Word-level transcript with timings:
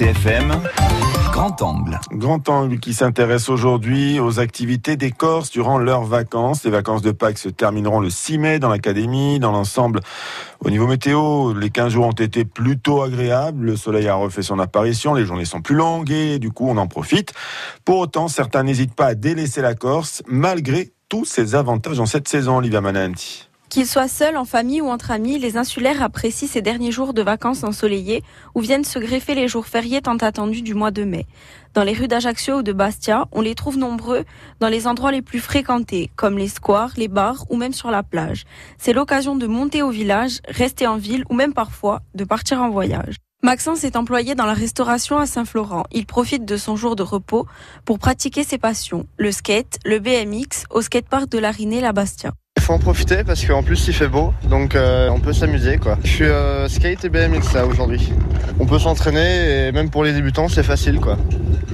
RCFM 0.00 0.62
Grand 1.30 1.60
Angle. 1.60 2.00
Grand 2.12 2.48
Angle 2.48 2.78
qui 2.78 2.94
s'intéresse 2.94 3.50
aujourd'hui 3.50 4.18
aux 4.18 4.40
activités 4.40 4.96
des 4.96 5.10
Corses 5.10 5.50
durant 5.50 5.76
leurs 5.76 6.04
vacances. 6.04 6.64
Les 6.64 6.70
vacances 6.70 7.02
de 7.02 7.10
Pâques 7.10 7.36
se 7.36 7.50
termineront 7.50 8.00
le 8.00 8.08
6 8.08 8.38
mai 8.38 8.58
dans 8.58 8.70
l'académie. 8.70 9.38
Dans 9.40 9.52
l'ensemble, 9.52 10.00
au 10.64 10.70
niveau 10.70 10.86
météo, 10.86 11.52
les 11.52 11.68
15 11.68 11.92
jours 11.92 12.06
ont 12.06 12.12
été 12.12 12.46
plutôt 12.46 13.02
agréables. 13.02 13.66
Le 13.66 13.76
soleil 13.76 14.08
a 14.08 14.14
refait 14.14 14.40
son 14.40 14.58
apparition, 14.58 15.12
les 15.12 15.26
journées 15.26 15.44
sont 15.44 15.60
plus 15.60 15.76
longues 15.76 16.10
et 16.10 16.38
du 16.38 16.50
coup 16.50 16.66
on 16.66 16.78
en 16.78 16.86
profite. 16.86 17.34
Pour 17.84 17.98
autant, 17.98 18.28
certains 18.28 18.62
n'hésitent 18.62 18.94
pas 18.94 19.08
à 19.08 19.14
délaisser 19.14 19.60
la 19.60 19.74
Corse 19.74 20.22
malgré 20.26 20.92
tous 21.10 21.26
ces 21.26 21.54
avantages 21.54 22.00
en 22.00 22.06
cette 22.06 22.26
saison, 22.26 22.56
Olivia 22.56 22.80
Mananti. 22.80 23.49
Qu'ils 23.70 23.86
soient 23.86 24.08
seuls, 24.08 24.36
en 24.36 24.44
famille 24.44 24.80
ou 24.80 24.88
entre 24.88 25.12
amis, 25.12 25.38
les 25.38 25.56
insulaires 25.56 26.02
apprécient 26.02 26.48
ces 26.48 26.60
derniers 26.60 26.90
jours 26.90 27.14
de 27.14 27.22
vacances 27.22 27.62
ensoleillées 27.62 28.24
où 28.56 28.60
viennent 28.60 28.82
se 28.82 28.98
greffer 28.98 29.36
les 29.36 29.46
jours 29.46 29.66
fériés 29.66 30.02
tant 30.02 30.16
attendus 30.16 30.62
du 30.62 30.74
mois 30.74 30.90
de 30.90 31.04
mai. 31.04 31.24
Dans 31.72 31.84
les 31.84 31.92
rues 31.92 32.08
d'Ajaccio 32.08 32.56
ou 32.56 32.62
de 32.64 32.72
Bastia, 32.72 33.28
on 33.30 33.42
les 33.42 33.54
trouve 33.54 33.78
nombreux 33.78 34.24
dans 34.58 34.66
les 34.66 34.88
endroits 34.88 35.12
les 35.12 35.22
plus 35.22 35.38
fréquentés, 35.38 36.10
comme 36.16 36.36
les 36.36 36.48
squares, 36.48 36.94
les 36.96 37.06
bars 37.06 37.44
ou 37.48 37.54
même 37.54 37.72
sur 37.72 37.92
la 37.92 38.02
plage. 38.02 38.44
C'est 38.76 38.92
l'occasion 38.92 39.36
de 39.36 39.46
monter 39.46 39.82
au 39.82 39.90
village, 39.90 40.40
rester 40.48 40.88
en 40.88 40.96
ville 40.96 41.22
ou 41.30 41.34
même 41.34 41.54
parfois 41.54 42.00
de 42.16 42.24
partir 42.24 42.60
en 42.60 42.70
voyage. 42.70 43.14
Maxence 43.44 43.84
est 43.84 43.94
employé 43.94 44.34
dans 44.34 44.46
la 44.46 44.52
restauration 44.52 45.16
à 45.16 45.26
Saint-Florent. 45.26 45.84
Il 45.92 46.06
profite 46.06 46.44
de 46.44 46.56
son 46.56 46.74
jour 46.74 46.96
de 46.96 47.04
repos 47.04 47.46
pour 47.84 48.00
pratiquer 48.00 48.42
ses 48.42 48.58
passions, 48.58 49.06
le 49.16 49.30
skate, 49.30 49.78
le 49.84 50.00
BMX 50.00 50.64
au 50.70 50.82
skatepark 50.82 51.28
de 51.28 51.38
Larinée 51.38 51.80
la 51.80 51.92
Bastia. 51.92 52.32
En 52.70 52.78
profiter 52.78 53.24
parce 53.24 53.44
qu'en 53.44 53.64
plus 53.64 53.88
il 53.88 53.92
fait 53.92 54.06
beau, 54.06 54.32
donc 54.48 54.76
euh, 54.76 55.08
on 55.10 55.18
peut 55.18 55.32
s'amuser 55.32 55.78
quoi. 55.78 55.98
Je 56.04 56.08
suis 56.08 56.24
euh, 56.24 56.68
skate 56.68 57.04
et 57.04 57.08
BMX 57.08 57.52
là 57.52 57.66
aujourd'hui. 57.66 58.12
On 58.60 58.66
peut 58.66 58.78
s'entraîner 58.78 59.66
et 59.66 59.72
même 59.72 59.90
pour 59.90 60.04
les 60.04 60.12
débutants 60.12 60.46
c'est 60.46 60.62
facile 60.62 61.00
quoi. 61.00 61.18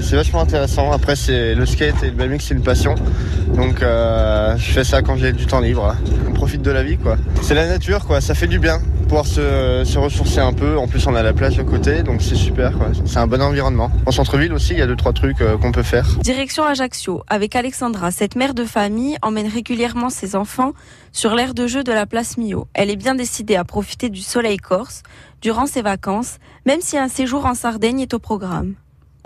C'est 0.00 0.16
vachement 0.16 0.40
intéressant. 0.40 0.92
Après 0.92 1.14
c'est 1.14 1.54
le 1.54 1.66
skate 1.66 2.02
et 2.02 2.06
le 2.06 2.12
BMX 2.12 2.46
c'est 2.46 2.54
une 2.54 2.62
passion, 2.62 2.94
donc 3.54 3.82
euh, 3.82 4.56
je 4.56 4.72
fais 4.72 4.84
ça 4.84 5.02
quand 5.02 5.16
j'ai 5.16 5.34
du 5.34 5.44
temps 5.44 5.60
libre. 5.60 5.94
On 6.30 6.32
profite 6.32 6.62
de 6.62 6.70
la 6.70 6.82
vie 6.82 6.96
quoi. 6.96 7.18
C'est 7.42 7.54
la 7.54 7.66
nature 7.66 8.06
quoi, 8.06 8.22
ça 8.22 8.34
fait 8.34 8.46
du 8.46 8.58
bien 8.58 8.80
pouvoir 9.06 9.26
se, 9.26 9.98
ressourcer 9.98 10.40
un 10.40 10.52
peu. 10.52 10.76
En 10.78 10.88
plus, 10.88 11.06
on 11.06 11.14
a 11.14 11.22
la 11.22 11.32
plage 11.32 11.58
à 11.58 11.64
côté, 11.64 12.02
donc 12.02 12.22
c'est 12.22 12.34
super. 12.34 12.72
C'est 13.04 13.18
un 13.18 13.26
bon 13.26 13.40
environnement. 13.40 13.90
En 14.04 14.10
centre-ville 14.10 14.52
aussi, 14.52 14.72
il 14.72 14.78
y 14.78 14.82
a 14.82 14.86
deux 14.86 14.96
trois 14.96 15.12
trucs 15.12 15.40
euh, 15.40 15.56
qu'on 15.56 15.72
peut 15.72 15.82
faire. 15.82 16.06
Direction 16.20 16.64
Ajaccio, 16.64 17.22
avec 17.28 17.56
Alexandra, 17.56 18.10
cette 18.10 18.36
mère 18.36 18.54
de 18.54 18.64
famille 18.64 19.16
emmène 19.22 19.48
régulièrement 19.48 20.10
ses 20.10 20.36
enfants 20.36 20.72
sur 21.12 21.34
l'aire 21.34 21.54
de 21.54 21.66
jeu 21.66 21.84
de 21.84 21.92
la 21.92 22.06
place 22.06 22.36
Mio. 22.36 22.66
Elle 22.74 22.90
est 22.90 22.96
bien 22.96 23.14
décidée 23.14 23.56
à 23.56 23.64
profiter 23.64 24.10
du 24.10 24.20
soleil 24.20 24.58
corse 24.58 25.02
durant 25.40 25.66
ses 25.66 25.82
vacances, 25.82 26.38
même 26.66 26.80
si 26.80 26.98
un 26.98 27.08
séjour 27.08 27.46
en 27.46 27.54
Sardaigne 27.54 28.00
est 28.00 28.14
au 28.14 28.18
programme. 28.18 28.74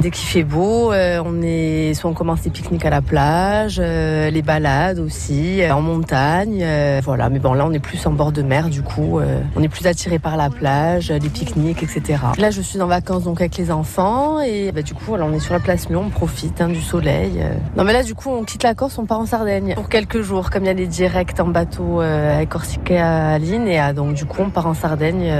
Dès 0.00 0.10
qu'il 0.10 0.26
fait 0.26 0.44
beau, 0.44 0.92
euh, 0.92 1.22
on 1.26 1.42
est 1.42 1.92
soit 1.92 2.08
on 2.08 2.14
commence 2.14 2.42
les 2.44 2.50
pique-niques 2.50 2.86
à 2.86 2.90
la 2.90 3.02
plage, 3.02 3.76
euh, 3.78 4.30
les 4.30 4.40
balades 4.40 4.98
aussi, 4.98 5.60
euh, 5.60 5.74
en 5.74 5.82
montagne, 5.82 6.64
voilà. 7.04 7.28
Mais 7.28 7.38
bon, 7.38 7.52
là, 7.52 7.66
on 7.66 7.72
est 7.72 7.80
plus 7.80 8.06
en 8.06 8.12
bord 8.12 8.32
de 8.32 8.40
mer, 8.40 8.70
du 8.70 8.80
coup, 8.80 9.20
on 9.56 9.62
est 9.62 9.68
plus 9.68 9.86
attiré 9.86 10.18
par 10.18 10.38
la 10.38 10.48
plage, 10.48 11.10
les 11.10 11.28
pique-niques, 11.28 11.82
etc. 11.82 12.18
Là, 12.38 12.50
je 12.50 12.62
suis 12.62 12.80
en 12.80 12.86
vacances 12.86 13.24
donc 13.24 13.40
avec 13.42 13.58
les 13.58 13.70
enfants 13.70 14.40
et 14.40 14.72
bah, 14.72 14.80
du 14.80 14.94
coup, 14.94 15.14
on 15.14 15.32
est 15.34 15.38
sur 15.38 15.52
la 15.52 15.60
place 15.60 15.90
Mion, 15.90 16.04
on 16.06 16.10
profite 16.10 16.62
hein, 16.62 16.68
du 16.68 16.80
soleil. 16.80 17.44
Non, 17.76 17.84
mais 17.84 17.92
là, 17.92 18.02
du 18.02 18.14
coup, 18.14 18.30
on 18.30 18.44
quitte 18.44 18.62
la 18.62 18.74
Corse, 18.74 18.96
on 18.98 19.04
part 19.04 19.20
en 19.20 19.26
Sardaigne 19.26 19.74
pour 19.74 19.90
quelques 19.90 20.22
jours, 20.22 20.50
comme 20.50 20.64
il 20.64 20.68
y 20.68 20.70
a 20.70 20.74
des 20.74 20.86
directs 20.86 21.38
en 21.40 21.48
bateau 21.48 22.00
à 22.00 22.46
Corsica 22.46 23.36
Line 23.38 23.68
et 23.68 23.78
à, 23.78 23.92
donc 23.92 24.14
du 24.14 24.24
coup, 24.24 24.40
on 24.40 24.50
part 24.50 24.66
en 24.66 24.74
Sardaigne, 24.74 25.30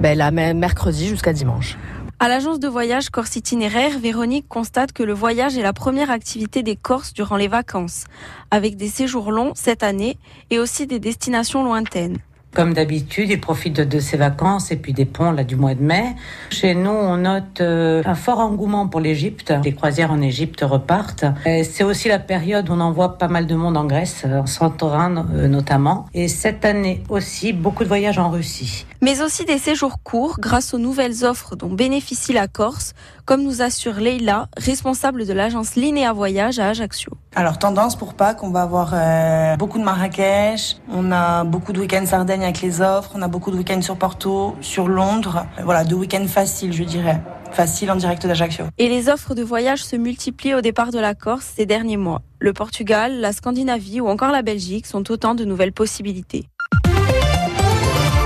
bah, 0.00 0.16
là, 0.16 0.32
mercredi 0.32 1.06
jusqu'à 1.06 1.32
dimanche. 1.32 1.76
À 2.22 2.28
l'agence 2.28 2.60
de 2.60 2.68
voyage 2.68 3.10
Corse 3.10 3.34
Itinéraire, 3.34 3.98
Véronique 3.98 4.46
constate 4.48 4.92
que 4.92 5.02
le 5.02 5.12
voyage 5.12 5.58
est 5.58 5.62
la 5.62 5.72
première 5.72 6.08
activité 6.08 6.62
des 6.62 6.76
Corses 6.76 7.12
durant 7.12 7.34
les 7.34 7.48
vacances, 7.48 8.04
avec 8.52 8.76
des 8.76 8.86
séjours 8.86 9.32
longs 9.32 9.50
cette 9.56 9.82
année 9.82 10.18
et 10.48 10.60
aussi 10.60 10.86
des 10.86 11.00
destinations 11.00 11.64
lointaines. 11.64 12.18
Comme 12.54 12.74
d'habitude, 12.74 13.30
il 13.30 13.40
profite 13.40 13.74
de, 13.76 13.84
de, 13.84 13.98
ses 13.98 14.16
vacances 14.16 14.70
et 14.70 14.76
puis 14.76 14.92
des 14.92 15.06
ponts 15.06 15.32
là 15.32 15.42
du 15.42 15.56
mois 15.56 15.74
de 15.74 15.82
mai. 15.82 16.14
Chez 16.50 16.74
nous, 16.74 16.90
on 16.90 17.16
note 17.16 17.60
euh, 17.60 18.02
un 18.04 18.14
fort 18.14 18.40
engouement 18.40 18.88
pour 18.88 19.00
l'Égypte. 19.00 19.54
Les 19.64 19.74
croisières 19.74 20.12
en 20.12 20.20
Égypte 20.20 20.60
repartent. 20.62 21.24
C'est 21.44 21.84
aussi 21.84 22.08
la 22.08 22.18
période 22.18 22.68
où 22.68 22.74
on 22.74 22.80
envoie 22.80 23.16
pas 23.16 23.28
mal 23.28 23.46
de 23.46 23.54
monde 23.54 23.76
en 23.76 23.84
Grèce, 23.84 24.24
en 24.24 24.46
Santorin 24.46 25.26
euh, 25.34 25.48
notamment. 25.48 26.06
Et 26.14 26.28
cette 26.28 26.64
année 26.64 27.02
aussi, 27.08 27.52
beaucoup 27.52 27.84
de 27.84 27.88
voyages 27.88 28.18
en 28.18 28.30
Russie. 28.30 28.86
Mais 29.00 29.20
aussi 29.20 29.44
des 29.44 29.58
séjours 29.58 30.02
courts 30.04 30.36
grâce 30.38 30.74
aux 30.74 30.78
nouvelles 30.78 31.24
offres 31.24 31.56
dont 31.56 31.70
bénéficie 31.70 32.32
la 32.32 32.46
Corse, 32.46 32.92
comme 33.24 33.42
nous 33.42 33.60
assure 33.60 33.94
Leila, 33.94 34.48
responsable 34.56 35.26
de 35.26 35.32
l'agence 35.32 35.74
Linéa 35.74 36.12
Voyage 36.12 36.58
à 36.58 36.68
Ajaccio. 36.68 37.12
Alors 37.34 37.58
tendance 37.58 37.96
pour 37.96 38.14
Pâques, 38.14 38.42
on 38.42 38.50
va 38.50 38.62
avoir 38.62 38.92
euh, 38.94 39.56
beaucoup 39.56 39.78
de 39.78 39.84
Marrakech, 39.84 40.76
on 40.92 41.10
a 41.10 41.44
beaucoup 41.44 41.72
de 41.72 41.80
week-ends 41.80 42.04
Sardaigne 42.06 42.41
avec 42.44 42.60
les 42.60 42.80
offres, 42.80 43.10
on 43.14 43.22
a 43.22 43.28
beaucoup 43.28 43.50
de 43.50 43.56
week-ends 43.56 43.82
sur 43.82 43.96
Porto, 43.96 44.56
sur 44.60 44.88
Londres. 44.88 45.46
Voilà, 45.64 45.84
deux 45.84 45.96
week-ends 45.96 46.26
faciles, 46.26 46.72
je 46.72 46.84
dirais. 46.84 47.20
Facile 47.52 47.90
en 47.90 47.96
direct 47.96 48.26
d'Ajaccio. 48.26 48.64
Et 48.78 48.88
les 48.88 49.08
offres 49.08 49.34
de 49.34 49.42
voyage 49.42 49.84
se 49.84 49.96
multiplient 49.96 50.54
au 50.54 50.62
départ 50.62 50.90
de 50.90 50.98
la 50.98 51.14
Corse 51.14 51.52
ces 51.56 51.66
derniers 51.66 51.98
mois. 51.98 52.22
Le 52.38 52.52
Portugal, 52.52 53.20
la 53.20 53.32
Scandinavie 53.32 54.00
ou 54.00 54.08
encore 54.08 54.32
la 54.32 54.42
Belgique 54.42 54.86
sont 54.86 55.10
autant 55.10 55.34
de 55.34 55.44
nouvelles 55.44 55.72
possibilités. 55.72 56.48